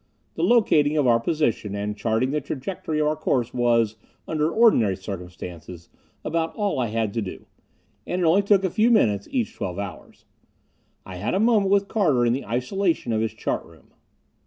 [0.33, 4.95] The locating of our position and charting the trajectory of our course was, under ordinary
[4.95, 5.89] circumstances,
[6.25, 7.45] about all I had to do.
[8.07, 10.25] And it took only a few minutes each twelve hours.
[11.05, 13.91] I had a moment with Carter in the isolation of his chart room.